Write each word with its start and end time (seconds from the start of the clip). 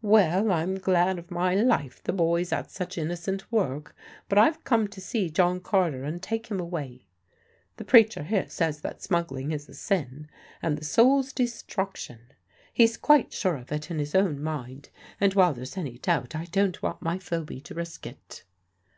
"Well, 0.00 0.50
I'm 0.50 0.76
glad 0.76 1.18
of 1.18 1.30
my 1.30 1.54
life 1.54 2.02
the 2.02 2.12
boy's 2.14 2.52
at 2.52 2.70
such 2.70 2.96
innocent 2.96 3.52
work; 3.52 3.94
but 4.26 4.38
I've 4.38 4.64
come 4.64 4.88
to 4.88 4.98
see 4.98 5.28
John 5.28 5.60
Carter 5.60 6.04
and 6.04 6.22
take 6.22 6.46
him 6.46 6.58
away. 6.58 7.04
The 7.76 7.84
preacher 7.84 8.22
here 8.22 8.48
says 8.48 8.80
that 8.80 9.02
smuggling 9.02 9.52
is 9.52 9.68
a 9.68 9.74
sin 9.74 10.30
and 10.62 10.78
the 10.78 10.86
soul's 10.86 11.34
destruction; 11.34 12.32
he's 12.72 12.96
quite 12.96 13.34
sure 13.34 13.56
of 13.58 13.70
it 13.70 13.90
in 13.90 13.98
his 13.98 14.14
own 14.14 14.42
mind, 14.42 14.88
and 15.20 15.34
whiles 15.34 15.56
there's 15.56 15.76
any 15.76 15.98
doubt 15.98 16.34
I 16.34 16.46
don't 16.46 16.82
want 16.82 17.02
my 17.02 17.18
Phoby 17.18 17.60
to 17.64 17.74
risk 17.74 18.06
it." 18.06 18.44